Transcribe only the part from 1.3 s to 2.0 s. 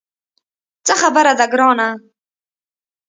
ده ګرانه.